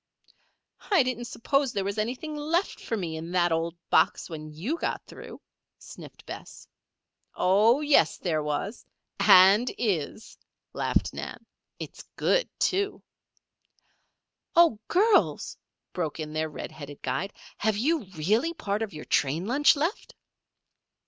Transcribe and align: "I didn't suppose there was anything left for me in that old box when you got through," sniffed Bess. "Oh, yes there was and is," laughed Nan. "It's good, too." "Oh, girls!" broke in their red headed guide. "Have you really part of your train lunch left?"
"I 0.89 1.03
didn't 1.03 1.25
suppose 1.25 1.71
there 1.73 1.83
was 1.83 1.99
anything 1.99 2.35
left 2.35 2.79
for 2.79 2.97
me 2.97 3.17
in 3.17 3.31
that 3.33 3.51
old 3.51 3.77
box 3.91 4.31
when 4.31 4.51
you 4.51 4.79
got 4.79 5.05
through," 5.05 5.39
sniffed 5.77 6.25
Bess. 6.25 6.67
"Oh, 7.35 7.81
yes 7.81 8.17
there 8.17 8.41
was 8.41 8.83
and 9.19 9.69
is," 9.77 10.39
laughed 10.73 11.13
Nan. 11.13 11.45
"It's 11.77 12.01
good, 12.15 12.49
too." 12.59 13.03
"Oh, 14.55 14.79
girls!" 14.87 15.55
broke 15.93 16.19
in 16.19 16.33
their 16.33 16.49
red 16.49 16.71
headed 16.71 17.03
guide. 17.03 17.31
"Have 17.59 17.77
you 17.77 18.05
really 18.13 18.55
part 18.55 18.81
of 18.81 18.93
your 18.95 19.05
train 19.05 19.45
lunch 19.45 19.75
left?" 19.75 20.15